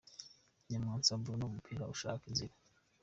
Nyamwasa 0.67 1.19
Bruno 1.21 1.43
ku 1.47 1.53
mupira 1.55 1.83
ashaka 1.93 2.23
inzira. 2.29 2.53